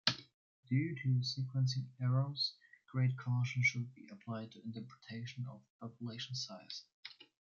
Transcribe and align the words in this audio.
Due 0.67 0.95
to 0.95 1.09
sequencing 1.19 1.85
errors, 2.01 2.55
great 2.91 3.15
caution 3.19 3.61
should 3.61 3.93
be 3.93 4.07
applied 4.11 4.51
to 4.51 4.59
interpretation 4.63 5.45
of 5.45 5.61
population 5.79 6.33
size. 6.33 6.85